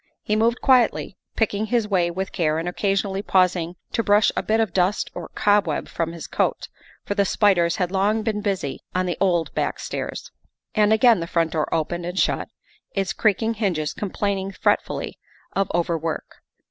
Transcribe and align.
He 0.23 0.35
moved 0.35 0.61
quietly, 0.61 1.15
picking 1.35 1.67
his 1.67 1.87
way 1.87 2.09
with 2.09 2.31
care 2.31 2.57
and 2.57 2.67
occasionally 2.67 3.21
pausing 3.21 3.75
to 3.91 4.01
brush 4.01 4.31
a 4.35 4.41
bit 4.41 4.59
of 4.59 4.73
dust 4.73 5.11
or 5.13 5.29
cobweb 5.35 5.87
from 5.87 6.11
his 6.11 6.25
coat, 6.25 6.67
for 7.05 7.13
the 7.13 7.23
spiders 7.23 7.75
had 7.75 7.91
long 7.91 8.23
been 8.23 8.41
busy 8.41 8.79
on 8.95 9.05
the 9.05 9.15
old 9.21 9.53
back 9.53 9.77
stairs. 9.79 10.31
And 10.73 10.91
again 10.91 11.19
the 11.19 11.27
front 11.27 11.51
door 11.51 11.71
opened 11.71 12.07
and 12.07 12.17
shut, 12.17 12.47
its 12.95 13.13
creak 13.13 13.43
ing 13.43 13.53
hinges 13.53 13.93
complaining 13.93 14.51
fretfully 14.51 15.19
of 15.55 15.69
overwork. 15.71 16.37